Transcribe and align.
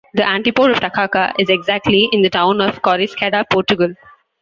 The 0.15 0.27
antipode 0.27 0.71
of 0.71 0.79
Takaka 0.79 1.31
is 1.37 1.51
exactly 1.51 2.09
in 2.11 2.23
the 2.23 2.29
town 2.31 2.59
of 2.59 2.81
Coriscada, 2.81 3.45
Portugal. 3.51 3.93